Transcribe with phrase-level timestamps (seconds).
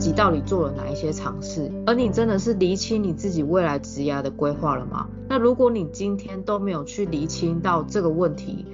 [0.00, 5.06] 己到底做了哪一些尝试，而你真的是厘清你自己未来职业的规划了吗？
[5.28, 8.64] 那如果你今天都没有去厘清到这个问题，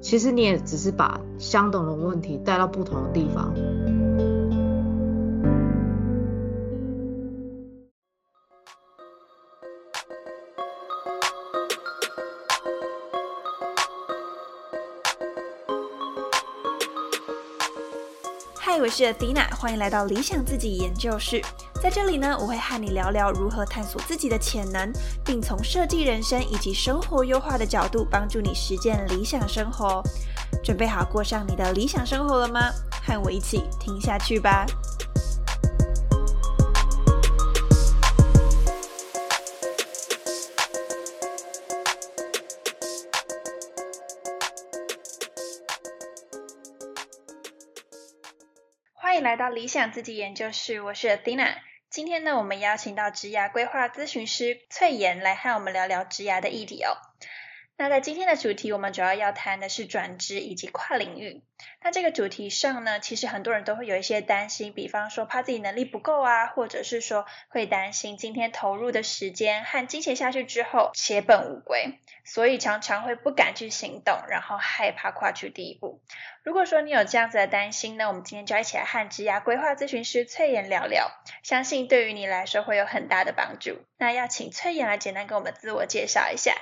[0.00, 3.52] 其实你也只是把相同的问题带到不同的地方。
[18.90, 21.40] 是迪娜，欢迎来到理想自己研究室。
[21.80, 24.92] 在这里呢，我会和你聊聊如何探索自己的潜能，
[25.24, 30.02] 并从设计人生以及生活优化的角度，帮助你实践理想生活。
[30.64, 32.68] 准备好过上你的理想生活了吗？
[33.06, 34.66] 和我一起听下去吧。
[49.30, 51.54] 来到理想自己研究室，我是 Athena。
[51.88, 56.98] 今天呢，我们邀请到职涯规划咨询师翠妍来和我们聊聊职涯的议题哦。
[57.80, 61.42] 那在今天的主题，我们主要要谈的是转职以及跨领域。
[61.82, 76.02] 那这个主题上呢，其实很多人都会有一些担心，比方说怕自己能力不够啊，或者是说会担心今天投入的时间和金钱下去之后血本无归，所以常常会不敢去行动，然后害怕跨出第一步。
[76.44, 81.10] 如果说你有这样子的担心呢，我们今天就一起来和职涯规划咨询师翠妍聊聊，
[81.42, 83.78] 相信对于你来说会有很大的帮助。
[83.96, 86.54] 那要请翠妍来简单给我们自我介绍一下。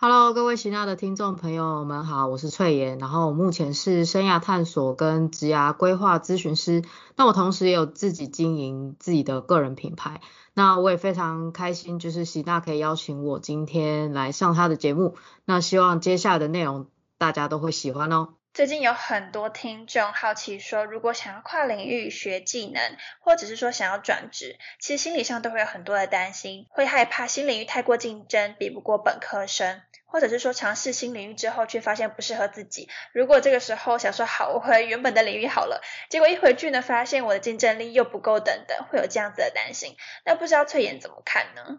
[0.00, 6.84] Hello，各位喜纳的听众朋友们好，我是翠妍，然后我目前是生涯探索跟职涯规划咨询师，
[7.16, 10.20] 那我同时也有自己经营自己的个人品牌，
[10.54, 16.86] 那我也非常开心，就是喜纳可以邀请我今天来上他的节目，那希望接下来的内容
[17.18, 18.37] 大家都会喜欢哦。
[18.58, 32.88] 最近有很多听众好奇说，如果想要跨领域学技能，或者是说想要转职，其实心理上都会有很多的担心，会害怕新领域太过竞争，比不过本科生，或者是说尝试新领域之后却发现不适合自己。
[33.12, 39.94] 如果这个时候想说好，我回原本的领域好了，结果一回去呢，发现我的竞争力又不够，等等，会有这样子的担心。
[40.24, 41.78] 那不知道翠妍怎么看呢？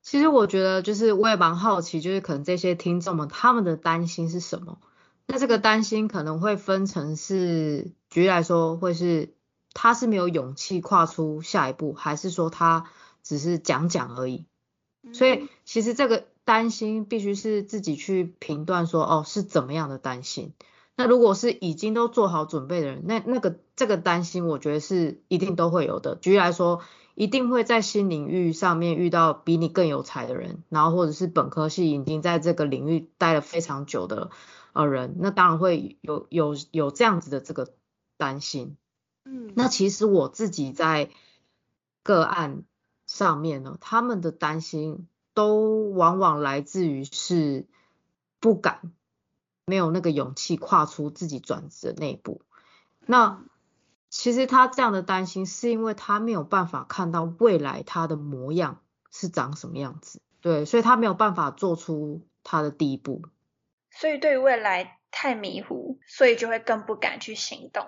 [0.00, 4.78] 其实我觉得，就是我也蛮好奇，就是可能这些听众们他们的担心是什么？
[5.26, 9.34] 那这个担心可能会分成是，举例来说，会是
[9.72, 12.90] 他是没有勇气跨出下一步，还是说他
[13.22, 14.46] 只是讲讲而已？
[15.12, 20.52] 所以其实这个担心必须是自己去评断说，哦，是怎么样的担心？
[20.96, 26.14] 那如果是已经都做好准备的人，那那个这个担心，我觉得是一定都会有的。
[26.14, 26.82] 举例来说，
[27.16, 34.30] 一定会在新领域上面遇到比你更有才的人，然后或者是本科系已经在这个领域待了非常久的。
[34.74, 37.72] 呃，人那当然会有有有这样子的这个
[38.16, 38.76] 担心，
[39.24, 41.10] 嗯，那其实我自己在
[42.02, 42.64] 个案
[43.06, 47.66] 上面呢，他们的担心都往往来自于是
[48.40, 48.92] 不敢，
[49.64, 52.42] 没有那个勇气跨出自己转职的那一步。
[53.06, 53.44] 那
[54.10, 58.80] 其实他这样的担心，是因为他没有办法看到未来他的模样
[59.12, 63.22] 是长什么样子，对，所以他没有办法做出他的第一步。
[63.98, 67.86] 所以对未来太迷糊，所以就会更不敢去行动。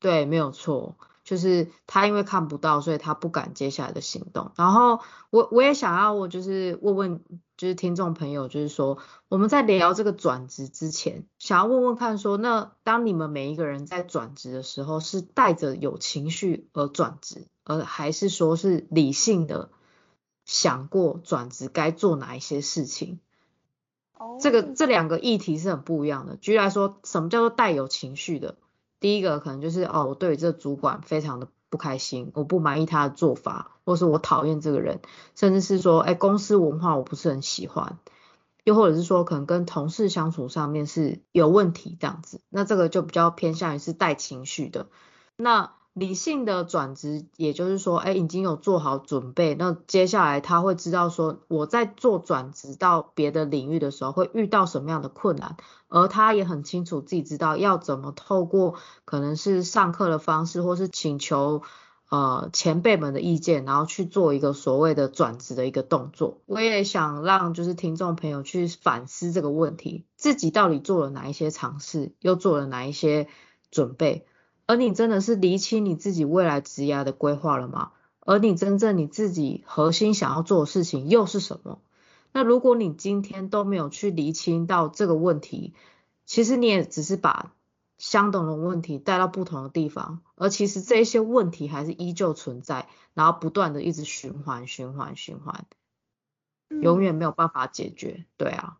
[0.00, 4.52] 对，没有错，就是他因为看不到，所以他不敢接下来的行动。
[4.56, 5.00] 然后
[5.30, 7.24] 我我也想要，我就是问问，
[7.56, 19.70] 就是听众朋友，就是说我们在聊这个转职之前，想要问问看，说那当你们每一个人在转职的时候，是带着有情绪而转职，而还是说是理性的
[20.44, 23.20] 想过转职该做哪一些事情？
[24.40, 26.36] 这个这两个议题是很不一样的。
[26.36, 28.56] 举例来说，什么叫做带有情绪的？
[29.00, 35.00] 第一个可能就是哦，我对这主管非常的不开心，我不满意他的做法，或是我讨厌这个人，
[35.34, 37.98] 甚至是说，哎，公司文化我不是很喜欢，
[38.64, 42.40] 又或者是说，可能跟同事相处上面是有问题这样子。
[42.48, 44.88] 那这个就比较偏向于是带情绪的。
[45.36, 55.56] 那理性的转职，也就是说，哎，已经有做好准备，那接下来他会知道说，我在做转职到别的领域的时候，会遇到什么样的困难，
[55.88, 61.62] 而他也很清楚自己知道要怎么透过可能是上课的方式，或是请求
[62.10, 66.40] 呃前辈们的意见，然后去做一个所谓的转职的一个动作。
[66.46, 73.28] 我也想让就是听众朋友去反思这个问题，自己到底做了哪一些尝试，又做了哪一些
[73.70, 74.26] 准备。
[74.68, 77.92] 而你真的是厘清你自己未来职业的规划了吗？
[78.20, 81.80] 而你真正你自己核心想要做的事情又是什么？
[82.32, 85.72] 那如果你今天都没有去厘清到这个问题，
[86.26, 87.54] 其实你也只是把
[87.96, 95.64] 相同的问题带到不同的地方，而其实这些问题还是依旧存在，然后不断的一直循环循环循环，
[96.68, 98.26] 永远没有办法解决。
[98.36, 98.76] 对啊，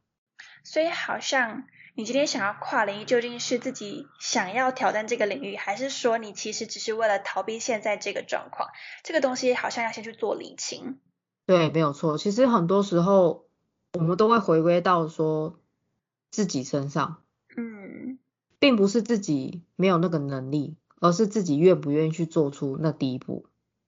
[0.69, 8.69] 所以好像你今天想要跨领域，究竟是自己想要挑战这个领域，还是说你其实只是为了逃避现在这个状况？
[9.03, 10.99] 这个东西好像要先去做理清。
[11.47, 12.19] 对，没有错。
[12.19, 13.47] 其实很多时候
[13.95, 15.59] 我们都会回归到说
[16.31, 17.23] 自己身上。
[17.57, 18.19] 嗯。
[18.59, 23.47] 并不是自己没有那个能力，而是自己愿不愿意去做出那第一步，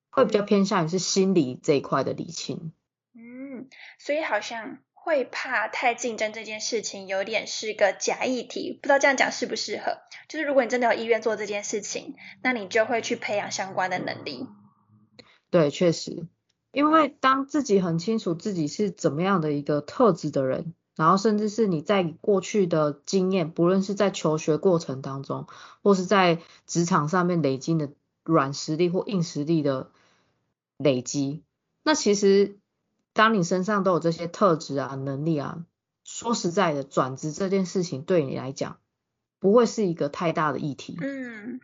[0.08, 2.72] 会比较偏向于是心理这一块的理清。
[3.12, 3.68] 嗯，
[3.98, 9.98] 所以好像会怕太竞争这件事情，有点是个假议题，不知道这样讲适不适合。
[10.28, 14.46] 就是如果你真的有意愿做这件事情，那你就会去培养相关的能力。
[15.50, 16.28] 对，确实，
[16.72, 20.74] 因为当自己很清楚自己是怎么样的一个特质的人。
[20.96, 25.46] 然后甚至是你在过去的经验，不论是在求学过程当中，
[25.82, 27.88] 或是在职场上面累积的
[28.22, 29.90] 软实力或硬实力的
[30.76, 31.42] 累积，
[31.84, 32.58] 那其实
[33.12, 35.64] 当你身上都有这些特质啊、能力啊，
[36.04, 38.78] 说实在的，转职这件事情对你来讲
[39.38, 40.96] 不会是一个太大的议题。
[41.00, 41.60] 嗯，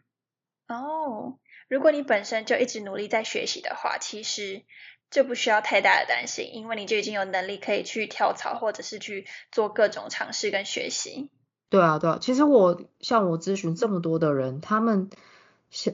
[0.68, 1.38] 哦，
[1.68, 4.64] 如果你本身就一直努力在学习的话，其实。
[5.08, 11.30] 就不需要太大的担心，因为你就已经有能力可以去跳槽，或者是去做各种尝试跟学习。
[11.70, 15.08] 对啊，对啊，其实我像我咨询这么多的人，他们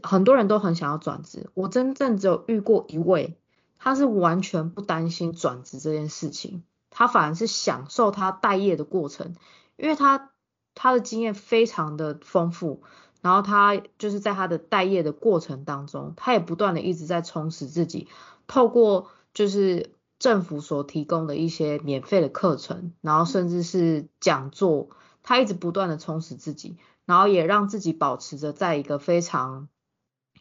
[0.02, 3.36] 很多人都很想要转职，我真正只有遇过一位，
[3.84, 9.34] 他是完全不担心转职这件事情，他反而是享受他待业的过程，
[9.76, 10.30] 因为他
[10.76, 12.84] 他的经验非常的丰富，
[13.22, 18.06] 然后他就是在他的待业的过程当中，他也不断的一直在充实自己。
[18.46, 19.90] 透过就是
[20.20, 24.90] 政府所提供的一些免费的课程，然后甚至是讲座，
[25.24, 29.66] 他一直不断的充实自己，然后也让自己保持着在一个非常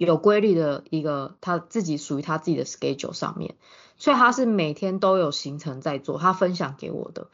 [0.07, 3.56] 有规律的一个他自己属于他自己的 schedule 上面，
[3.98, 7.27] 所以他是每天都有行程在做，他分享给我的。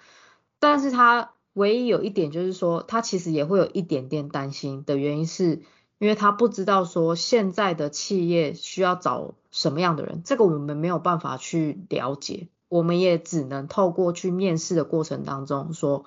[0.60, 5.64] 但是他唯一有一点就是说，他其实也会有一点点担心的原因是。
[6.00, 16.06] 因为他不知道说现在的企业需要找什么样的人，这个我们没有办法去了解，我们也只能透过去面试的过程当中说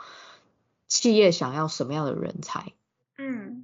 [0.87, 2.73] 企业想要什么样的人才。
[3.19, 3.60] 嗯，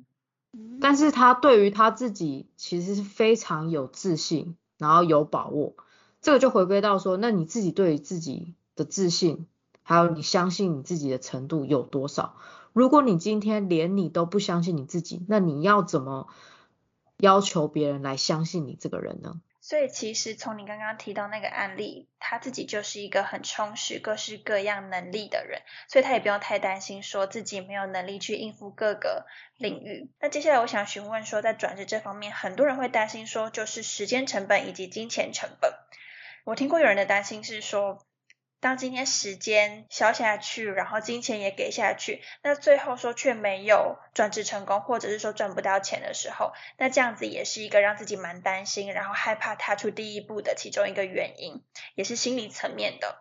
[0.86, 5.74] 但是他对于他自己其实是非常有自信，然后有把握，
[6.20, 9.48] 这个就回归到说，那你自己对于自己的自信，
[9.82, 12.36] 还有你相信你自己的程度有多少？
[12.72, 16.28] 如果你今天连你都不相信你自己，那你要怎么
[17.16, 19.40] 要求别人来相信你这个人呢？
[19.68, 29.26] 所以其实从你刚刚提到那个案例，他自己就是一个很充实、各式各样能力的人，所以他也不用太担心说自己没有能力去应付各个
[29.56, 30.08] 领域。
[30.20, 35.74] 那接下来我想询问说，在转职这方面，很多人会担心说，就是时间成本以及金钱成本。
[36.44, 38.06] 我听过有人的担心是说。
[38.66, 51.62] 当今天时间消下去，然后金钱也给下去，那最后说却没有转职成功，或者是说赚不到钱的时候，那这样子也是一个让自己蛮担心，然后害怕踏出第一步的其中一个原因，
[51.94, 53.18] 也是心理层面的，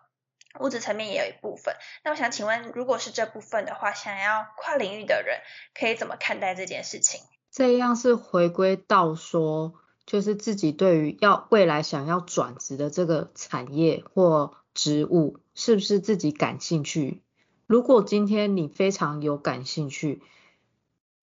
[0.58, 1.76] 物质层面也有一部分。
[2.02, 5.38] 那我想请问，如果是这部分的话，想要跨领域的人
[5.78, 7.20] 可以怎么看待这件事情？
[7.52, 9.74] 这样是回归到说，
[10.06, 14.56] 就是自己对于要未来想要转职的这个产业或。
[14.76, 17.22] 职务是不是自己感兴趣？
[17.66, 20.20] 如果今天你非常有感兴趣，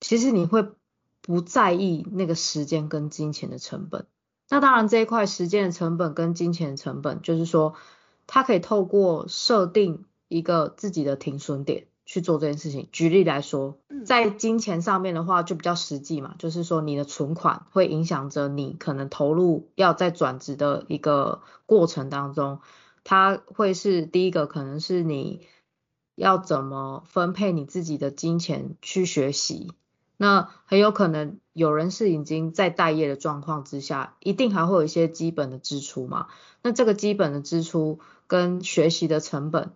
[0.02, 0.68] 其实你会
[1.22, 4.08] 不在意那个时间跟金钱的成本。
[4.50, 7.76] 那当然这一块时间的成本跟金钱的成本，就是说
[8.26, 12.90] 它可以透过设定一个自己的停损点去做这件事情。
[12.92, 22.60] 举例来说，在金钱上面的话就比较实际嘛，就是说你的存款会影响着你可能投入要在转职的一个过程当中。
[23.04, 25.48] 它会是第一个，可能是你
[26.16, 29.74] 要怎么分配你自己的金钱去学习。
[30.16, 36.28] 那很有可能有人是已经在待业的状况之下，一定还会有一些基本的支出嘛。
[36.62, 39.74] 那这个基本的支出跟学习的成本，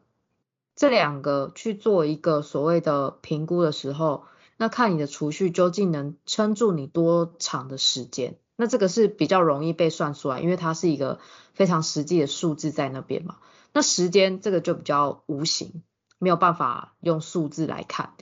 [0.75, 8.37] 这两个去做一个所谓的评估的时候，那看你的储蓄究竟能撑住你多长的时间。
[8.59, 11.19] 那这个是比较容易被算出来，因为它是一个
[11.53, 13.37] 非常实际的数字在那边嘛。
[13.71, 15.83] 那时间这个就比较无形，
[16.17, 18.13] 没有办法用数字来看。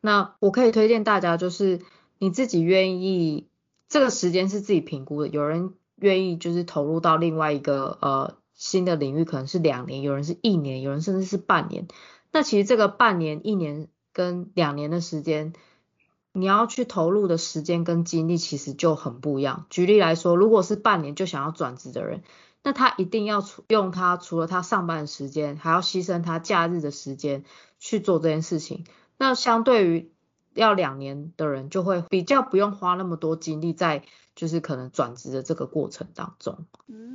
[0.00, 1.80] 那我可以推荐大家，就是
[2.18, 3.48] 你自己愿意，
[3.88, 5.28] 这个时间是自己评估的。
[5.28, 11.86] 有人愿意就是投入到另外一个呃新的领域，可能是两年，有人是一年，有人甚至是半年。
[12.32, 15.52] 那其实这个半年、一年跟两年的时间。
[16.36, 19.66] 你要去投入的时间跟精力其实就很不一样。
[19.70, 22.22] 举例来说，如果是半年就想要转职的人，
[22.64, 27.44] 那他一定要用他除了他上班的时间，还要牺牲他假日的时间
[27.78, 28.84] 去做这件事情。
[29.16, 30.10] 那相对于
[30.54, 34.02] 要两年的人，就会比较不用花那么多精力在
[34.34, 36.66] 就是可能转职的这个过程当中。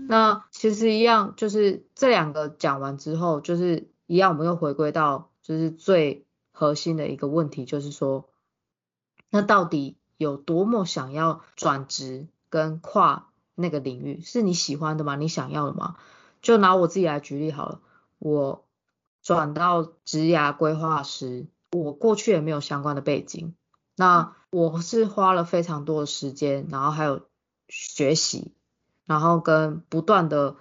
[0.08, 8.30] 那其实一样，就是这两个讲完之后，就是一样，我们又回归到就是最核心的一个问题，就是说，
[9.30, 15.16] 那到底有多么想要转职跟跨那个领域，是你喜欢的吗？
[15.16, 15.98] 你想要的吗？
[16.42, 17.82] 就拿我自己来举例好了，
[18.18, 18.66] 我
[19.22, 21.48] 转到职涯规划师。
[21.72, 23.54] 我过去也没有相关的背景，
[23.96, 27.28] 那我是花了非常多的时间，然后还有
[27.68, 28.56] 学习，
[29.06, 30.56] 然后跟不断的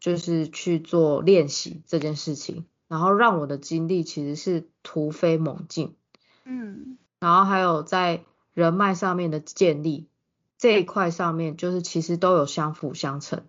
[0.00, 5.94] 就是去做练习这件事情，然后让我的经历其实是突飞猛进，
[6.44, 8.24] 嗯，然后还有在
[8.54, 10.08] 人脉上面的建立
[10.58, 13.44] 这一块上面，就是其实都有相辅相成。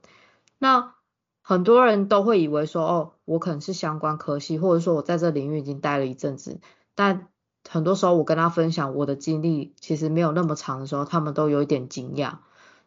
[0.60, 0.94] 那
[1.42, 6.60] 很多人都会以为说，哦，我可能是相关科系，或者说我在这领域已经待了一阵子。
[6.94, 7.30] 但
[7.68, 12.36] 很多时候我跟他分享我的经历，其实没有那么长的时候，他们都有一点惊讶。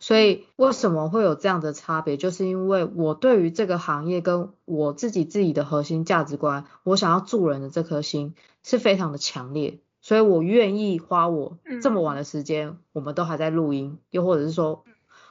[0.01, 2.17] 所以为什么会有这样的差别？
[2.17, 14.85] 就是因为我对于这个行业跟我自己自己的核心价值观，我想要助人的这颗心是非常的强烈，所以我愿意花我这么晚的时间，我们都还在录音，又或者是说，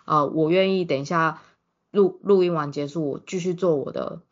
[0.06, 1.44] 呃，我愿意等一下
[1.92, 4.24] 录录音完结束，我继续做我的，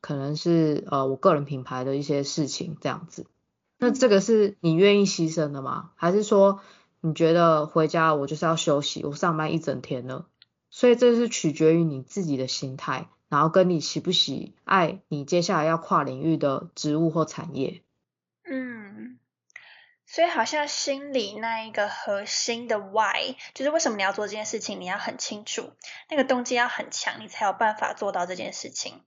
[0.00, 3.26] 可能是呃我个人品牌的一些事情这样子。
[3.78, 5.90] 那这个是你愿意牺牲的吗？
[5.96, 6.60] 还是说
[7.02, 10.24] 你觉得回家我就是要休息，我上班一整天了？
[10.70, 17.82] 所以这是取决于你自己的心态，然后跟你喜不喜爱你接下来要跨领域的职务或产业。
[20.14, 25.72] 所以好像心里那一个核心的 why，就是为什么你要做这件事情，你要很清楚，
[26.08, 29.00] 那个动机要很强，你才有办法做到这件事情。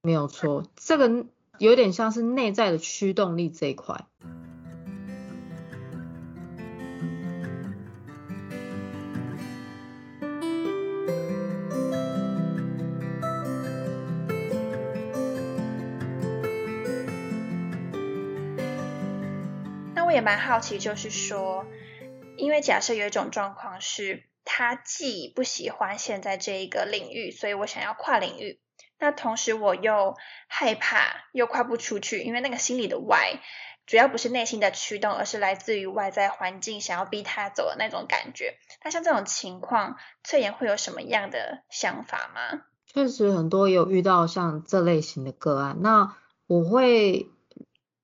[0.00, 1.26] 没有错，这个。
[1.58, 4.04] 有点像是内在的驱动力这一块。
[20.06, 21.66] 我也蛮好奇，就是说，
[22.36, 28.60] 因为假设有一种状况是，他既不喜欢现在这一个领域，所以我想要跨领域。
[29.00, 33.40] 那同时我又害怕，又跨不出去，因为那个心里的外，
[33.84, 38.54] 主要不是内心的驱动，而是来自于外在环境想要逼他走的那种感觉。
[38.84, 42.62] 那像这种情况，翠妍会有什么样的想法吗？
[42.86, 47.28] 确实很多有遇到像这类型的个案，那我会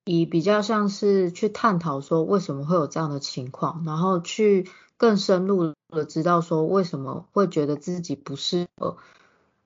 [0.05, 8.97] 以比较像是去探讨说为什么会有这样的情况，然后去更深入的知道说为什么会觉得自己不适合。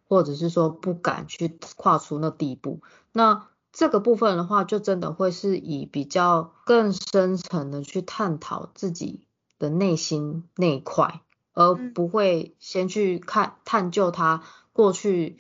[0.10, 2.79] 或者是说不敢去跨出那第一步，
[3.12, 9.27] 那这个部分的话，就真的会是以比较更深层的去探讨自己
[9.60, 11.20] 的内心那一块，
[11.53, 15.39] 而不会先去看探究他过去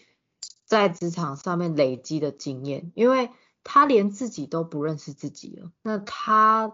[0.65, 3.29] 在职场上面累积的经验，因为
[3.69, 6.71] 他连自己都不认识自己了，那他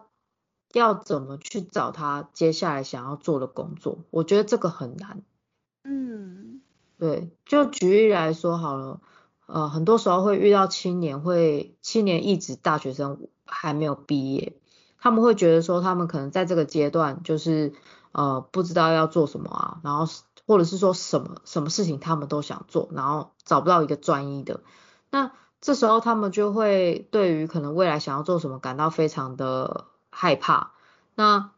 [0.74, 4.06] 要怎么去找他接下来想要做的工作？
[4.12, 5.24] 我觉得这个很难。
[5.84, 6.62] 嗯。
[7.00, 9.02] 对，就举例来说好了，
[9.48, 14.56] 呃，很多时候会遇到青年，会青年一直大学生还没有毕业，
[15.00, 17.74] 他们会觉得说，他们可能在这个阶段就是
[18.14, 20.06] 呃不知道要做什么啊，然后
[20.46, 24.62] 或者是说什么什么事情他们都想做，然后找不到一个专一的，
[25.10, 25.34] 那
[25.64, 30.74] 这时候他们就会对于可能未来想要做什么感到非常的害怕，
[31.16, 31.52] 那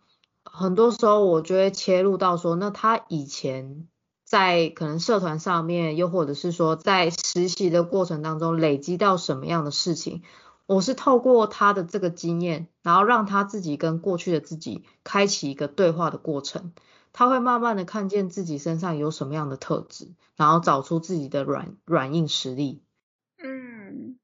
[0.44, 3.88] 很多时候我就会切入到说，那他以前。
[4.28, 10.24] 在可能社团上面，又或者是说在实习的过程当中累积到什么样的事情，
[10.66, 16.74] 我是透过他的这个经验，然后让他自己跟过去的自己开启一个对话的过程，
[17.14, 22.82] 他会慢慢的看见自己身上有什么样的特质，然后找出自己的软软硬实力。
[23.46, 24.18] 嗯，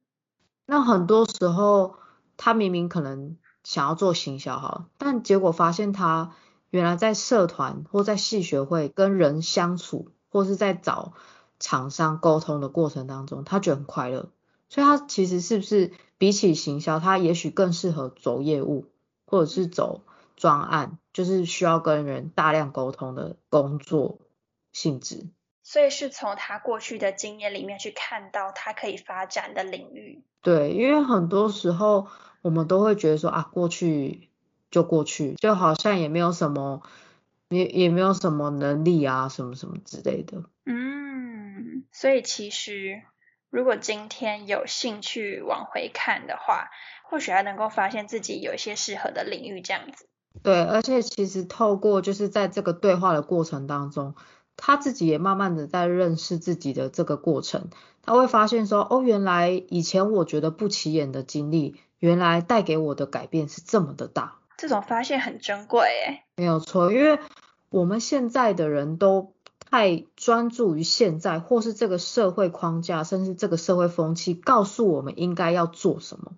[0.66, 1.96] 那很多时候
[2.38, 6.34] 他明明可能想要做行销哈，但结果发现他。
[6.72, 11.12] 原来在社团或在系学会跟人相处，或是在找
[11.60, 14.30] 厂商沟通的过程当中，他觉得很快乐。
[14.70, 18.86] 所以他其实是不是比起行销，他也许更适合走业务，
[19.26, 20.04] 或者是走
[20.38, 24.20] 专案，就是需要跟人大量沟通的工作
[24.72, 25.28] 性质。
[25.72, 30.22] 所以是从他过去的经验里面去看到他可以发展的领域。
[30.42, 32.08] 对，因为很多时候
[32.42, 34.28] 我们都会觉得说啊，过去。
[34.72, 36.82] 就过去，就好像也没有什么，
[37.50, 40.46] 也也没有什么能力啊，什么什么之类的。
[40.66, 43.02] 嗯，所以其实
[43.50, 46.70] 如果今天有兴趣往回看的话，
[47.04, 50.08] 或许还能够发现自己有一些适合的领域，这样子。
[50.42, 54.16] 对，而且其实透过就是在这个对话的过程当中，
[54.64, 57.70] 他自己也慢慢的在认识自己的这个过程，
[58.04, 64.36] 他会发现说，哦，原来以前我觉得不起眼的经历，原来带给我的改变是这么的大。
[64.58, 66.24] 这种发现很珍贵，诶。
[66.36, 67.18] 没有错，因为
[67.72, 69.34] 我们现在的人都
[69.72, 76.34] 太专注于现在，或是这个社会框架，甚至这个社会风气告诉我们应该要做什么。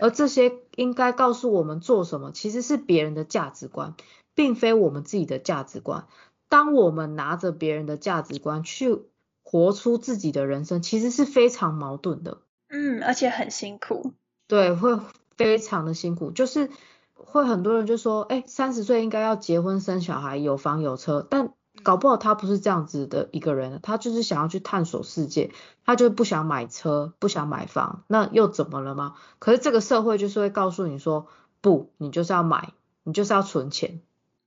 [0.00, 3.94] 而这些应该告诉我们做什么，其实是别人的价值观，
[4.34, 6.06] 并非我们自己的价值观。
[6.48, 9.02] 当我们拿着别人的价值观去
[9.42, 12.38] 活出自己的人生，其实是非常矛盾的。
[12.68, 14.12] 嗯，而且很辛苦。
[14.46, 14.98] 对，会
[15.36, 16.70] 非常的辛苦，就是
[17.14, 21.52] 会很多人就说，哎，三十岁应该要结婚生小孩，有房有车，但。
[21.82, 25.52] 搞不好他不是这样子的一个人，他就是想要去探索世界，
[25.84, 29.16] 他就不想买车，不想买房，那又怎么了吗？
[29.38, 31.26] 可是这个社会就是会告诉你说，
[31.60, 32.72] 不，你就是要买，
[33.02, 34.00] 你就是要存钱。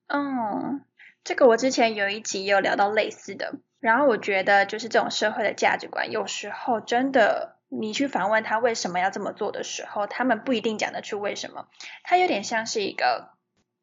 [0.07, 0.81] 嗯，
[1.23, 11.67] 这个我之前有一集有聊到类似的，然后我觉得就是这种社会的价值观，有时候真的，你去反问他为什么要这么做的时候，他们不一定讲得出为什么，
[12.03, 13.37] 他有点像是一个。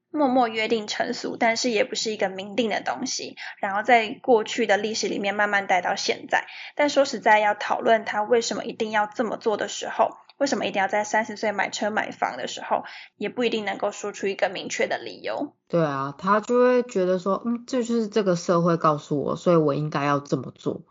[0.09, 3.37] 默默约定成俗，但是也不是一个明定的东西。
[3.59, 6.47] 然后在过去的历史里面慢慢带到现在。
[6.75, 12.85] 但说实在，要讨论他为什么一定要这么做的时候，为什么一定要在三十岁买车买房的时候，
[13.17, 15.53] 也不一定能够说出一个明确的理由。
[15.69, 20.83] 对啊，他就会觉得说，嗯，这就是这个社会告诉我，所以我应该要这么做。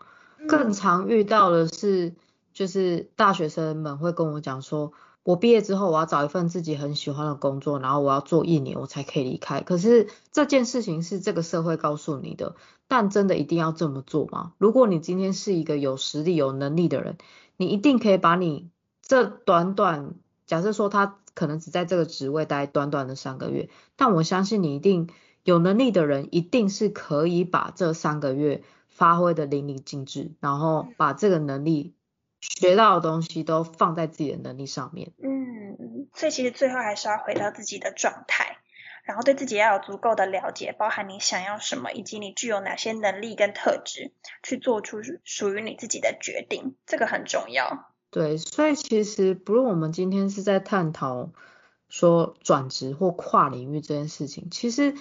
[0.47, 2.13] 更常遇到的是，
[2.53, 4.93] 就是大学生们会跟我讲说。
[5.23, 9.61] 我毕业之后，我要找一份自己很喜欢的工作，然后我要做一年，我才可以离开。
[9.61, 12.55] 可是这件事情是这个社会告诉你的，
[12.87, 14.53] 但真的一定要这么做吗？
[14.59, 17.17] 如果你今天是一个有实力、有能力的人，
[17.57, 18.69] 你一定可以把你
[19.05, 20.15] 这短短，
[20.45, 25.09] 假设说他可能只在这个职位待短短的三个月，但我相信你一定
[25.43, 31.93] 有能力的人，一定是可以把这三个月发挥的淋漓尽致，然后把这个能力。
[32.41, 35.13] 学到的东西都放在自己的能力上面。
[35.17, 38.57] 嗯，所以其实最后还是要回到自己的状态，
[39.03, 44.11] 然后对自己要有足够的了解，包含你想要什么，以及你具有哪些能力跟特质，
[44.43, 47.91] 去做出属于你自己的决定，这个很重要。
[48.15, 51.31] 对，所以其实不论我们今天是在探讨
[51.89, 54.95] 说转职或跨领域这件事情，其实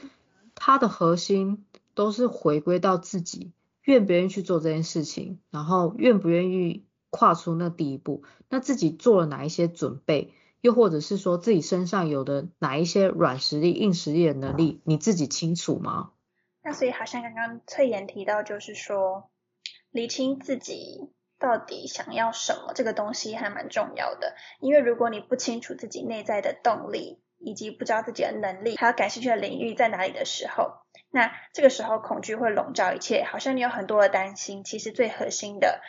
[0.56, 3.52] 它的核心都是回归到自己
[3.84, 6.84] 愿不愿意去做这件事情，然后愿不愿意。
[7.16, 16.10] 跨出那第一步，那自己做了哪一些准备，又或者是说自己身上有的哪一些软实力、硬实力的能力，你自己清楚吗？
[16.60, 19.30] 那所以好像刚刚翠妍提到，就是说
[19.92, 24.34] 理清自己到底想要什么，这个东西还蛮重要的。
[24.60, 30.78] 因为如果你不清楚自己内在的动力，以及不知道自己的能力还有感兴趣的领域在哪里的时候，
[31.10, 34.64] 那这个时候恐惧会笼罩一切，好像你有很多的担心。
[34.64, 35.80] 其实最核心的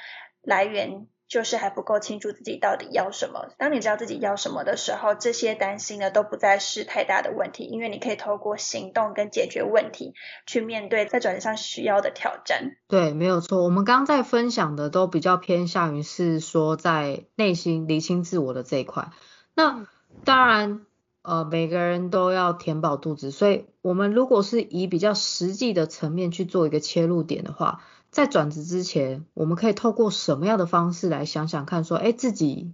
[0.41, 1.07] 来源。
[1.35, 3.49] 就是还不够清楚自己到底要什么。
[3.57, 10.13] 当你知道自己要什么的时候，这些担心呢都不再是太大的问题，因为你可以透过行动跟解决问题
[10.45, 12.77] 去面对在转折上需要的挑战。
[12.87, 13.65] 对，没有错。
[13.65, 19.09] 我们刚刚在分享的都比较偏向于是说在内心理清自我的这一块。
[19.55, 19.85] 那
[20.23, 20.85] 当然，
[21.21, 27.81] 呃，每个人都要填饱肚子，所以我们如果是以比较实际的层面去做一个切入点的话。
[28.15, 32.71] 在转职之前，我们可以透过什么样的方式来想想看，说，哎，自己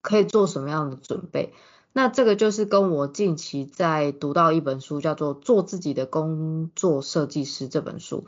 [0.00, 1.52] 可以做什么样的准备？
[1.92, 8.24] 那这个就是跟我近期在读到一本书，叫做《做自己的工作设计师》这本书。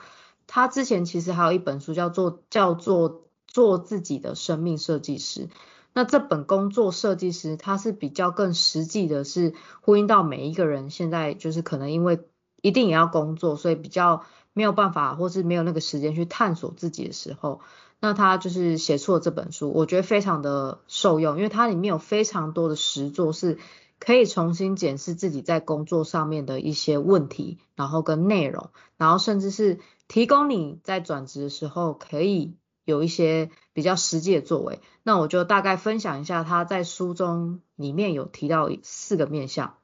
[0.47, 5.49] 他之前其实还有一本书叫做叫做做自己的生命设计师。
[5.95, 12.21] 那这本工作设计师，它是比较更实际的，是呼应到每一个人现在就是可能因为
[12.61, 14.27] 一定也要工作，所以比较。
[14.53, 17.61] 没有办法，或是没有那个时间去探索自己的时候，
[18.01, 23.59] 那他就是写出了这本书，我觉得非常的受用，因为它里面有非常多的实作，是
[24.01, 34.81] 可以重新检视自己在工作上面的一些问题，然后跟内容，然后甚至是提供你在转职的时候可以有一些比较实际的作为。
[35.05, 39.75] 那我就大概分享一下他在书中里面有提到四个面向，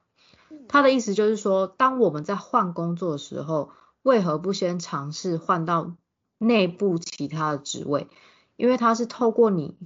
[0.67, 3.71] 他的意思就是说，当我们在换工作的时候。
[4.07, 5.97] 为何不先尝试换到
[6.38, 8.07] 内部其他的职位？
[8.55, 9.77] 因为它是透过你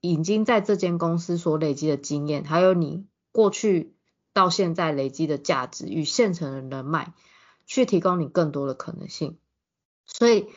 [0.00, 3.94] 已经在这间公司所累积的经验，还有你过去
[4.32, 7.14] 到现在累积的价值与现成的人脉，
[7.66, 9.38] 去提供你更多的可能性。
[10.04, 10.48] 所以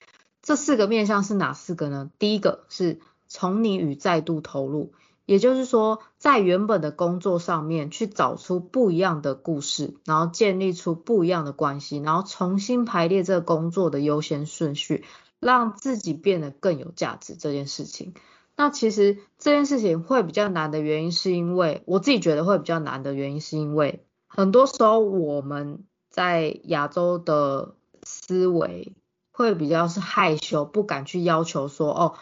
[0.41, 2.10] 这四个面向是哪四个呢？
[2.17, 4.93] 第一个是从你与再度投入。
[5.32, 15.06] 也就是说，在原本的工作上面去找出不一样的故事，然后建立出不一样的关系，然后重新排列这个工作的优先顺序，
[15.39, 18.13] 让自己变得更有价值这件事情。
[18.58, 28.98] 那其实这件事情会比较难的原因，是因为我自己觉得会比较难的原因，是因为很多时候我们在亚洲的思维
[29.32, 32.15] 会比较是害羞，不敢去要求说哦。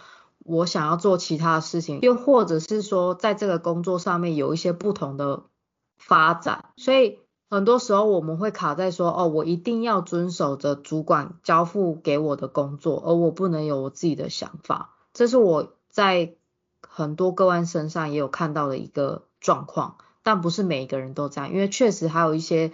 [0.50, 5.44] 我想要做其他的事情，又或者是说在这个工作上面有一些不同的
[5.98, 14.96] 发展，所以很多时候我们会卡在说，哦，我一定要遵守着主管交付给我的工作，而我不能有我自己的想法。
[15.14, 16.36] 这是我在
[16.82, 22.72] 很多个案身上也有看到的一个状况，但不是每一个人都这样，因为确实还有一些。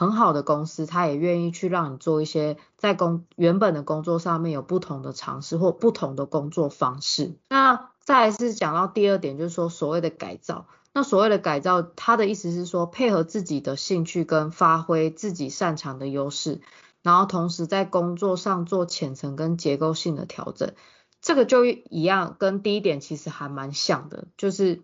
[0.00, 7.36] 很好的公司，他也愿意去让你做一些在工原本的工作上面有不同的尝试或不同的工作方式。
[7.50, 10.64] 那再是讲到第二点，就是说所谓的改造。
[10.94, 16.62] 那所谓的改造，他的意思是说配合自己的兴趣跟发挥自己擅长的优势，
[17.02, 20.72] 然后同时在工作上做浅层跟结构性的调整。
[21.20, 24.80] 这个就一样，跟第一点其实还蛮像的，就是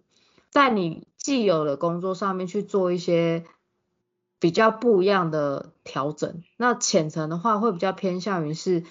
[0.51, 3.47] 在你既有的工作上面去做一些。
[4.39, 8.85] 比较不一样的调整，那浅层的话会比较偏向于是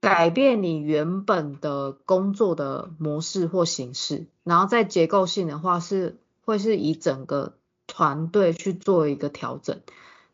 [0.00, 7.54] 改变你原本的工作的模式或形式，然后在结构性的话是会是以整个
[7.88, 9.80] 团队去做一个调整，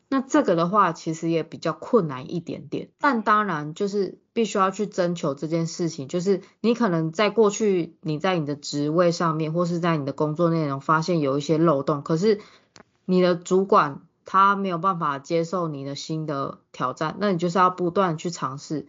[0.08, 12.38] 那这个的话其实也比较困难一点点，但当然就是必须要去征求这件事情，就是你可能在过去你在你的职位上面或是在你的工作内容发现有一些漏洞，可是
[13.06, 14.02] 你的主管。
[14.26, 18.88] 他没有办法接受你的新的挑战，那你就是要不断去尝试，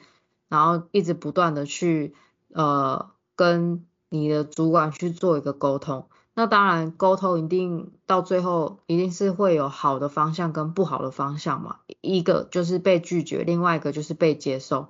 [0.50, 2.15] 然后一直不断的去
[2.52, 6.10] 呃跟你的主管去做一个沟通。
[6.34, 14.88] 那当然沟通一定到最后一定是会有好的方向跟不好的方向嘛，一个就是被拒绝，另外一个就是被接受。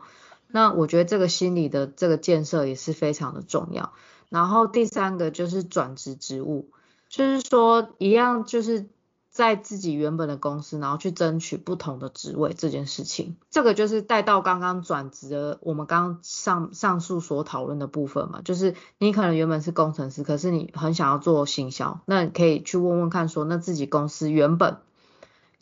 [0.47, 3.91] 那我觉得这个心理的这个建设也是非常的重要。
[4.29, 6.69] 然后第三个就是转职职务，
[7.09, 8.87] 就是说一样就是。
[9.37, 24.77] 在自己原本的公司，然后去争取不同的职位这件事情，这个就是带到刚刚转职的我们刚上上述所讨论的部分嘛，就是你可能原本是工程师，可是你很想要做行销，那你可以去问问看，说那自己公司原本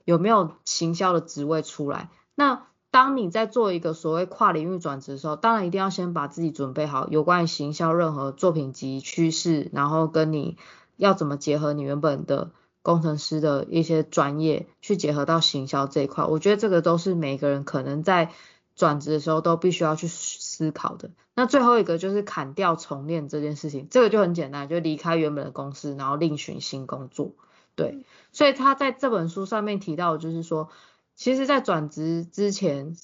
[0.05, 2.09] 有没有行销的职位出来？
[2.33, 10.55] 那当你在做一个所谓跨领域转职的时候，当然一定要先把自己准备好，有关于行销任何作品集趋势，然后跟你
[10.95, 12.51] 要怎么结合你原本的。
[12.85, 18.29] 工程师的一些专业去结合到行销这一块，我觉得这个都是每个人可能在
[18.75, 21.09] 转职的时候都必须要去思考的。
[21.33, 27.31] 那最后一个就是砍掉重练这件事情，这个就很简单，就离开原本的公司，然后另寻新工作。
[27.73, 30.69] 对，所以他在这本书上面提到，就是说，
[31.15, 32.95] 其实，在转职之前，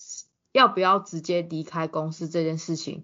[0.52, 3.04] 要不要直接离开公司这件事情，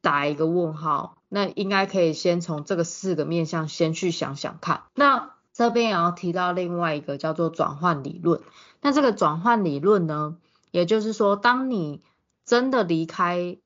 [0.00, 1.18] 打一个问号。
[1.28, 4.84] 那应该可以先从这个四个面向先去想想看。
[4.94, 8.42] 那这边也要提到另外一个叫做转换理论。
[8.82, 10.36] 那这个转换理论呢，
[10.72, 12.02] 也就是说，当你
[12.44, 13.56] 真的离开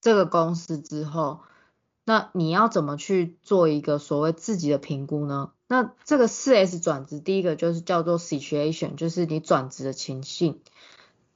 [0.00, 1.40] 这个公司之后，
[2.04, 5.52] 那你要怎么去做一个所谓自己的评估呢？
[5.68, 10.60] 那这个四 S 转职，第一个就是叫做 situation，就是你转职的情境。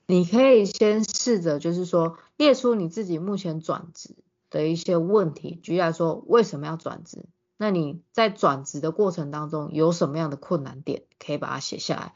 [0.09, 4.16] 你可以先试着就是说列出你自己目前转职
[4.51, 7.25] 的一些问题，举例来说，为什么要转职？
[7.57, 12.14] 那你在转职的过程当中有什么样的困难点，可以把它写下来。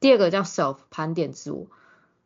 [0.00, 1.66] 第二个叫 self 盘点自我，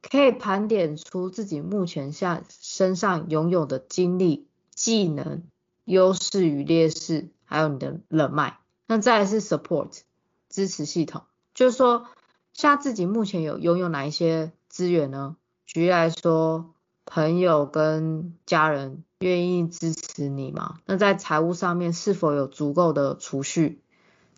[0.01, 5.42] 可以盘点出自己目前下身上拥有的经历、技能、
[5.85, 8.59] 优势与劣势，还有你的人脉。
[8.87, 10.01] 那再来是 support
[10.48, 11.22] 支持系统，
[11.55, 12.07] 就是说
[12.53, 15.37] 像自己目前有拥有哪一些资源呢？
[15.66, 16.75] 举例来说。
[17.05, 20.79] 朋友跟家人愿意支持你吗？
[20.87, 23.81] 那在财务上面是否有足够的储蓄？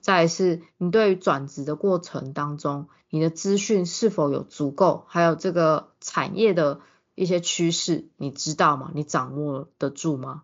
[0.00, 5.04] 再是，你对于转职的过程当中，你的资讯是否有足够？
[5.08, 6.80] 还有这个产业的
[7.14, 8.90] 一些趋势，你知道吗？
[8.94, 10.42] 你掌握得住吗？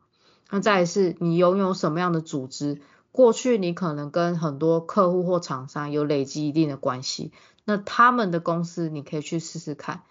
[0.51, 2.81] 那再是，你拥有什么样的组织？
[3.13, 7.33] 过去你可能跟很多客户或厂商有累积一定的关系，
[7.65, 10.03] 那他们的公司你可以去试试看。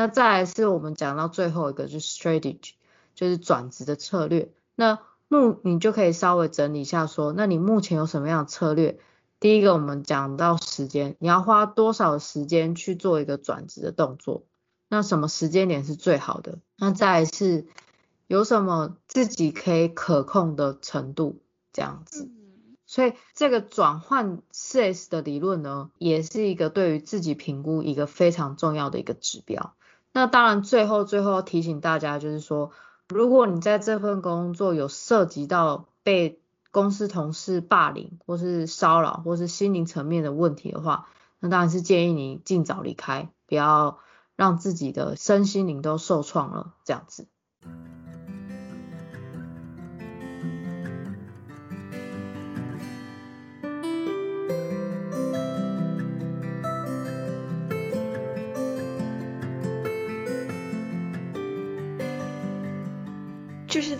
[0.00, 2.70] 那再来是我们讲到最后一个，就是 strategy，
[3.14, 4.50] 就是转职的策略。
[4.74, 8.98] 那目你就可以稍微整理一下，说，那你目前有什么样的策略
[9.40, 14.44] 第一个我们讲到时间，你要花多少时间去做一个转职的动作？
[14.88, 16.60] 那什么时间点是最好的？
[16.78, 17.66] 那再来是
[18.26, 21.42] 有什么自己可以可控的程度
[21.74, 22.30] 这样子？
[22.86, 29.74] 所以这个转换四 S 的理论呢，也是一个对于自己评估一个非常重要的一个指标。
[30.12, 32.72] 那当然最后最后提醒大家，就是说，
[33.08, 36.40] 如果你在这份工作有涉及到被
[36.72, 43.98] 公司同事霸凌，或是骚扰，或是心灵层面的问题的话，那当然是建议你尽早离开，不要
[44.36, 47.26] 让自己的身心灵都受创了，这样子。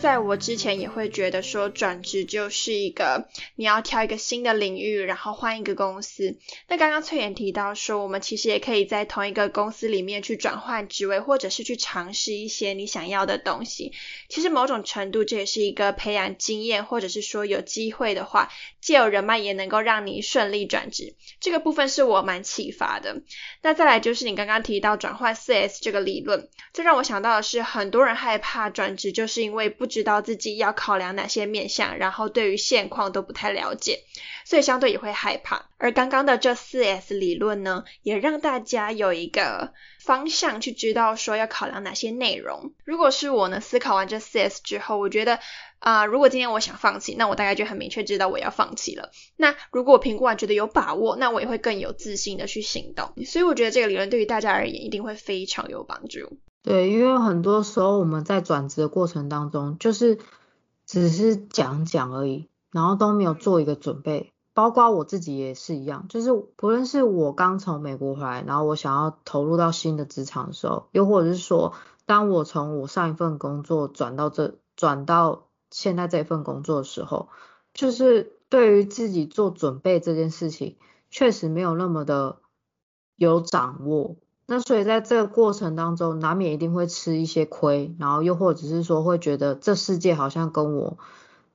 [0.00, 6.38] 在我之前也会觉得说转职就是一个你要挑一个新的领域，然后换一个公司。
[6.68, 13.92] 那刚刚翠妍提到说，我们其实也可以在同一个公司里面去转换职位，或者是去尝试一些你想要的东西。
[14.30, 21.14] 其实某种程度这也是一个培养经验，或者是说有机会的话，借有人脉也能够让你顺利转职。
[21.40, 23.20] 这个部分是我蛮启发的。
[23.60, 34.04] 那再来就是你刚刚提到转换四 S 这个理论，这让我想到的是很多人害怕转职，就是因为不知道自己要考量哪些面向，然后对于现况都不太了解，
[34.46, 35.68] 所以相对也会害怕。
[35.76, 42.72] 而刚刚的这四 S 理论呢，也让大家有一个方向去知道说要考量哪些内容。
[42.84, 45.40] 如果是我呢，思考完这四 S 之后，我觉得
[45.78, 49.10] 啊，如果今天我想放弃，那我大概就很明确知道我要放弃了。
[49.36, 53.12] 那如果我评估完觉得有把握，那我也会更有自信的去行动。
[53.24, 56.38] 所以我觉得这个理论对于大家而言一定会非常有帮助。
[56.62, 60.18] 对，因为很多时候我们在转职的过程当中，就是
[60.86, 64.32] 只是讲讲而已，然后都没有做一个准备。
[64.52, 71.72] 包括我自己也是一样，就是不论是我刚从美国回来，然后我想要投入到新的职场的时候，又或者是说，
[72.04, 77.28] 当我从我上一份工作转到这转到现在这份工作的时候，
[77.72, 80.76] 就是对于自己做准备这件事情，
[81.10, 82.40] 确实没有那么的
[83.16, 84.16] 有掌握。
[84.52, 90.98] 那所以在这个过程当中，难免一定会吃一些亏，然后又或者是说会觉得这世界好像跟我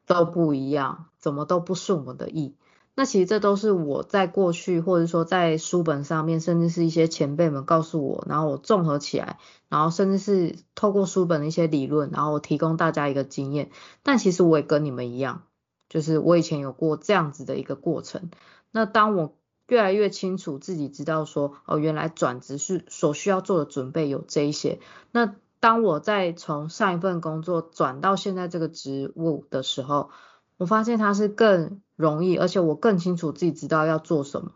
[0.06, 2.56] 都不一样，怎么都不顺我的意。
[2.96, 13.72] 那其实这都是我在过去或者说在书本上面，甚至是一些前辈们告诉我，然后我综合起来，然后甚至是透过书本的一些理论，然后我提供大家一个经验。
[14.04, 15.42] 但其实我也跟你们一样，
[15.90, 18.32] 就是我以前有过这样子的一个过程。
[18.72, 19.36] 那当我
[19.68, 24.80] 越来越清楚自己知道说，哦，原来转职是所需要做的准备有这一些。
[25.12, 30.12] 那当我在从上一份工作转到现在这个职务的时候，
[30.58, 34.52] 我发现它是更容易，而且我更清楚自己知道要做什么，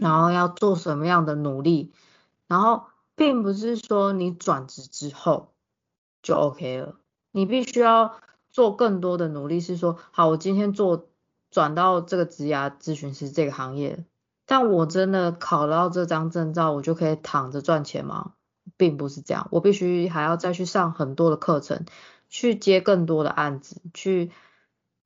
[0.00, 1.92] 然后要做什么样的努力。
[2.46, 2.84] 然后
[3.16, 5.52] 并不是说你转职之后
[6.22, 6.94] 就 OK 了，
[7.32, 8.14] 你必须要
[8.52, 9.60] 做更多的努力。
[9.60, 11.08] 是说，好，我今天做
[11.50, 14.04] 转到这个职涯咨询师这个行业。
[14.50, 18.32] 但我真的考到这张证照，我就可以躺着赚钱吗？
[18.76, 21.84] 并不是这样，我必须还要再去上很多的课程，
[22.28, 24.32] 去接更多的案子，去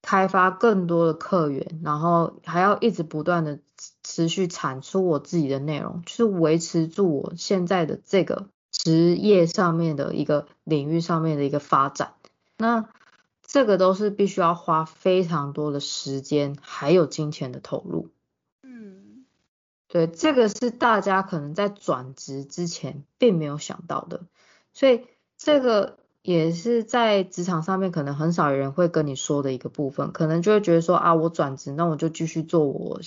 [0.01, 3.59] 开发更多的客源，然后还要一直不断的
[4.03, 12.15] 持续产出我自己的内容，就是维持住我现在的这个职业上面的一个领域上面的一个发展。
[12.57, 12.89] 那
[13.47, 18.09] 这个都是必须要花非常多的时间还有金钱的投入。
[19.95, 24.27] 对，这个是大家可能在转职之前并没有想到的，
[24.73, 25.07] 所以
[25.39, 33.01] 这个也是在职场上面可能很少有人会跟你说的一个部分，可能就会觉得说啊，我转职，那我就继续做我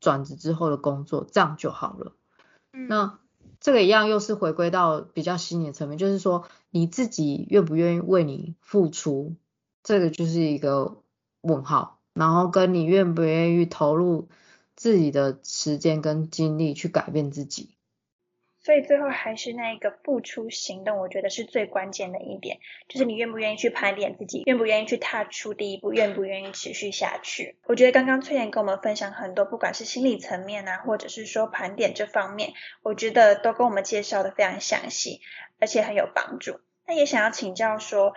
[0.00, 2.12] 转职之后的工作，这样就好了。
[2.72, 3.18] 那
[3.58, 9.34] 这个一样又是回归到比较心理层面，就是说你自己愿不愿意为你付出，
[9.82, 10.98] 这个就是一个
[11.40, 14.28] 问号，然后跟你愿不愿意投入。
[14.78, 17.74] 自己的时间跟精力去改变自己，
[18.60, 27.56] 所以最后还是那一个付出行动，我觉得是最关键的一点，就是你愿不愿意去盘点自己，愿不愿意去踏出第一步，愿不愿意持续下去。
[27.66, 35.20] 我觉得刚刚崔妍跟我们分享很多，不管是心理层面啊，或者是说盘点这方面，我觉得都跟我们介绍的非常详细，
[35.58, 36.60] 而且很有帮助。
[36.86, 38.14] 那也想要请教说。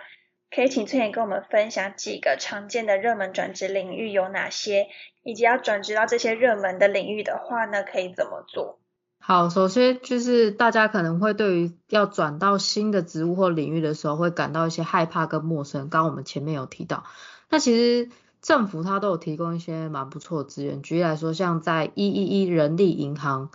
[0.54, 4.88] 可以请翠妍跟我们分享几个常见的热门转职领域有哪些，
[5.22, 8.78] 以及要转职到这些热门的领域的话呢，可以怎么做？
[9.18, 15.88] 好，首先就是大家可能会对于要转到新的职务或领域的时候，会感到一些害怕跟陌生。
[15.88, 17.04] 刚刚我们前面有提到，
[17.48, 18.10] 那其实
[18.42, 20.82] 政府它都有提供一些蛮不错的资源。
[20.82, 23.50] 举例来说，像在一一一人力银行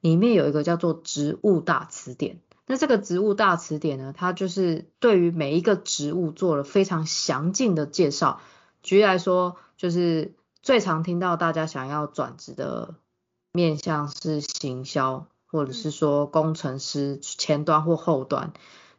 [0.00, 2.40] 里面有一个叫做植物大词典。
[2.66, 8.40] 那这个植物大词典呢，它就是对于每一个植物做了非常详尽的介绍。
[8.82, 12.94] 举例来说，就是最常听到大家想要转职的
[13.52, 18.54] 面向是行销，或者是说工程师前端或后端，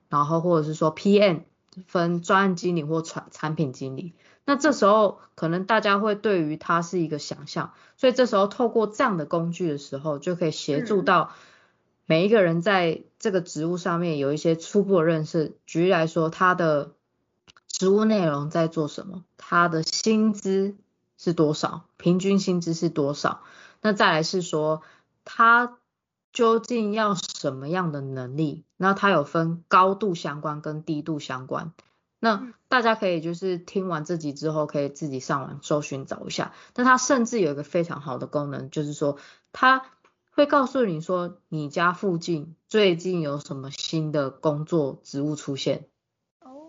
[0.10, 1.42] 然后或者是说 PM
[1.88, 4.14] 分专案经理或产产品经理。
[4.46, 11.32] 那这时候可能大家会对于它是一个想象，所以这时候透过这样的工具的时候，就可以协助到。
[12.08, 15.58] 每一个人在这个职务上面有一些初步的认识。
[15.66, 16.92] 举例来说，他的
[17.68, 19.24] 职务内容在做什么？
[19.38, 20.76] 他的薪资
[21.18, 21.86] 是多少？
[21.98, 23.42] 平均薪资是多少？
[23.82, 24.84] 那再来是说，
[25.24, 25.80] 他
[26.32, 28.64] 究竟要什么样的能力？
[28.78, 31.74] 那他有分高度相关跟低度相关。
[32.20, 36.54] 那大家可以就是听完这集之后，可以自己上网搜寻找一下。
[36.76, 39.18] 那它甚至有一个非常好的功能，就是说
[39.52, 39.86] 它。
[40.36, 45.88] 会告诉你说，你家附近最近有什么新的工作职务出现？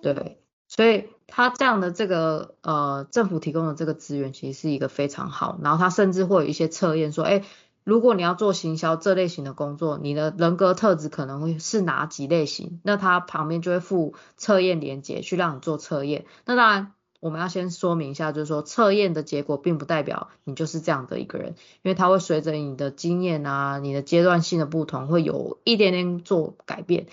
[0.01, 5.59] 对，所以他这样的这个呃政府提供的这个资源，其实是一个非常好。
[5.61, 7.43] 然后他甚至会有一些测验，说，哎，
[7.83, 12.81] 如果你要做行销这类型的工作，你的人格特质可能会是哪几类型？
[12.85, 16.25] 那他旁边就会附测验连接去让你做测验。
[16.45, 16.93] 那当然。
[17.21, 27.07] 我们要先说明一下，就是说测验的结果并不代表你就是这样的一个人，因为它会随着你的经验啊、你的阶段性的不同，会有一点点做改变。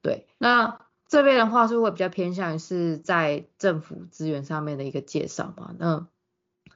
[0.00, 5.74] 对，那这边的话是会比较偏向于是在政府资源上面的一个介绍嘛。
[5.78, 6.06] 那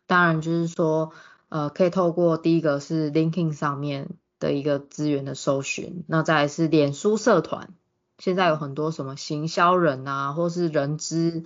[0.07, 1.12] 当然就是说，
[1.49, 7.71] 呃，可以透过第一个是 l i n k i n g 上面的一个资源的搜寻，那再来是脸书社团，
[8.19, 11.45] 现在有很多什么行销人啊，或是人资。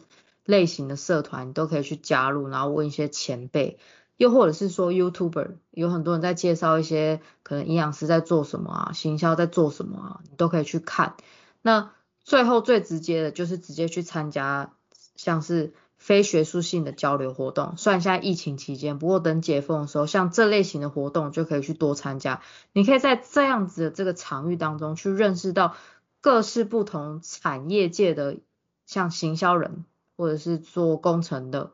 [0.50, 3.78] 类型的社团你都可以去加入，然后问一些前辈，
[4.16, 11.14] 又或者是说 YouTuber，有很多人在介绍一些可能营养师在做什么啊，行销在做什么啊，你都可以去看。
[11.62, 14.72] 那最后最直接的就是直接去参加
[15.16, 17.74] 像是非学术性的交流活动。
[17.76, 22.40] 虽然现在疫情期间，不过等解封的时候，像这类型的活动就可以去多参加。
[22.72, 25.76] 你可以在这样子的这个场域当中去认识到
[26.20, 28.38] 各式不同产业界的
[28.86, 29.84] 像行销人。
[30.20, 31.70] 或者是做工程的，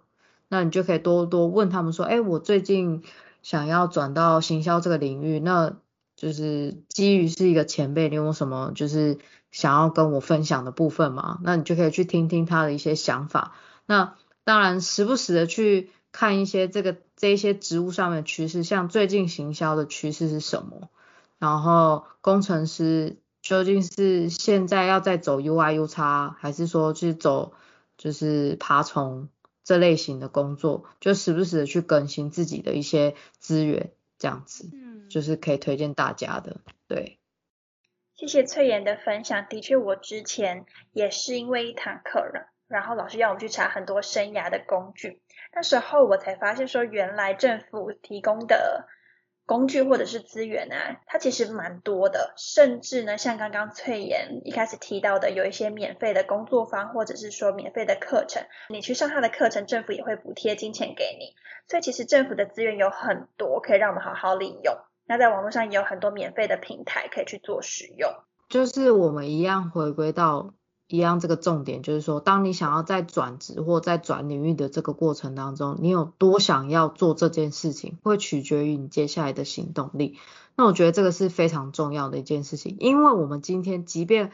[0.47, 3.03] 那你就可以多多问他们说，哎，我最近
[3.43, 5.79] 想要转到行销这个领域，那
[6.15, 9.19] 就是基于是一个前辈，你有什么就是
[9.51, 11.41] 想要跟我分享的部分嘛？
[11.43, 13.57] 那你就可以去听听他的一些想法。
[13.85, 20.89] 那当然时不时的去看一些这个这一些职务上面的趋势，像最近行销的趋势是什么？
[21.41, 27.55] 然后工程师究竟是现在要再走 UI U 叉，还是说去走？
[27.97, 29.29] 就是爬虫
[29.65, 37.19] 这类型的工作，就时不时的去更新自己的一些资源，这样子，嗯，就是可以推荐大家的，对。
[38.15, 45.21] 谢谢翠妍的分享，的确，我之前也是因为一堂课了，然后老师要我们去查很多生涯的工具，
[45.53, 48.89] 那时候我才发现说，原来政府提供的。
[49.47, 61.35] 工具或者是资源啊，它其实蛮多的，甚至呢，像刚刚翠妍一开始提到的，有一些免费的工作坊，或者是说免费的课程，你去上他的课程，政府也会补贴金钱给你。
[61.69, 64.75] 所以其实政府的资源有很多，可以让我们好好利用。
[65.07, 68.11] 那在网络上也有很多免费的平台可以去做使用。
[68.49, 70.55] 就是我们一样回归到。
[70.88, 80.16] 一样，这个重点就是说，当你想要在转职或在转领域的这个过程当中，你有多想要做这件事情，会取决于你接下来的行动力。
[80.55, 84.31] 那我觉得这个是非常重要的一件事情，因为我们今天即便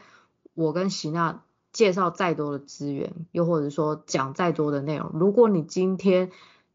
[0.53, 6.29] 我跟席娜介绍再多的资源，又或者说讲再多的内容，如果你今天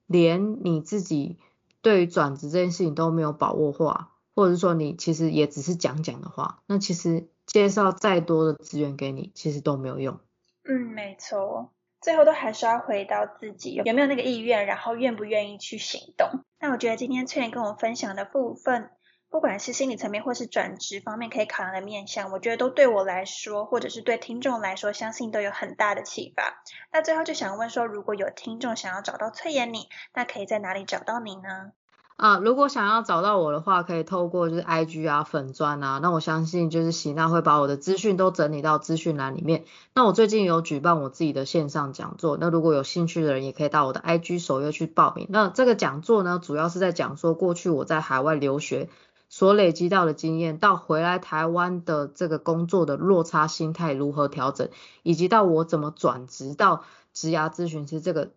[0.06, 1.36] 连你自己
[1.82, 7.28] 对于转职这件事情都没有把握话，或者说你其实也只是讲讲的话，那其实。
[7.48, 10.20] 介绍再多的资源给你，其实都没有用。
[10.64, 16.28] 嗯，没错，最后都还是要回到自己有没有那个意愿，然后愿不愿意去行动。
[16.60, 18.90] 那我觉得今天翠莲跟我分享的部分，
[19.30, 26.62] 不管是心理层面或是转职方面可以考量的面向，我觉得都对我来说，或者是对听众来说，相信都有很大的启发。
[26.92, 31.72] 那最后就想问说，如果有听众想要找到翠妍你，那可以在哪里找到你呢？
[32.18, 39.64] 啊，如果想要找到我的话，可以透过就是 I G 啊、粉钻啊，那我相信就是喜娜会把我的资讯都整理到资讯栏里面。
[39.94, 45.28] 那我最近有举办我自己的线上讲座，那如果有兴趣的人也可以到我的 I G 首页去报名。
[45.30, 48.88] 那这个讲座呢，主要是在讲说过去我在海外留学
[49.28, 54.70] 所累积到的经验，到回来台湾的这个工作的落差心态如何调整，
[55.04, 58.30] 以及到我怎么转职到职涯咨询师这个。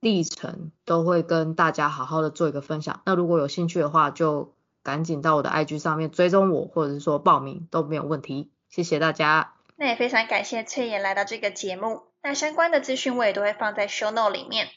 [0.00, 3.02] 历程都会跟大家好好的做一个分享。
[3.04, 8.50] 那如果有兴趣的话，就赶紧到我的 IG 上面追踪我，或者是说报名都没有问题。
[8.68, 9.54] 谢谢大家。
[9.76, 12.02] 那也非常感谢翠妍来到这个节目。
[12.22, 14.68] 那相关的资讯我也都会放在 show note 里面。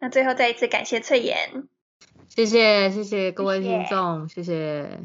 [0.00, 1.68] 那最后再一次感谢翠妍。
[2.28, 5.00] 谢谢谢谢各位听众，谢谢。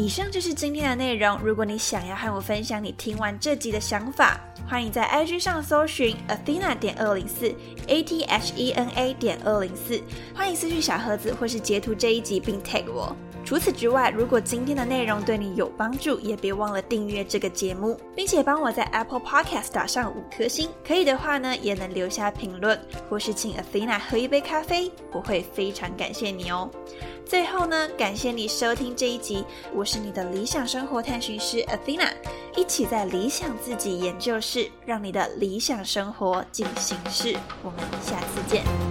[0.00, 1.38] 以上就是今天的内容。
[1.44, 7.54] 如果你想要和我分享你听完这集的想法，欢迎在 IG 上搜寻 Athena 点二零四
[7.86, 10.00] A T H E N A 点二零四，
[10.34, 13.14] 欢迎私讯小盒子或是截图这一集并 tag 我。
[13.44, 20.70] 除此之外，如果今天的内容对你有帮助，也别忘了订阅这个节目，并且帮我在 Apple Podcast 打上五颗星。
[20.86, 22.78] 可以的话呢，也能留下评论，
[23.10, 26.70] 或是请 Athena 喝一杯咖啡，我会非常感谢你哦。
[27.30, 32.10] 最后呢，感谢你收听这一集，我是你的理想生活探寻师 Athena，
[32.56, 37.36] 一起在理想自己研究室，让你的理想生活进行式。
[37.62, 38.89] 我们下次见。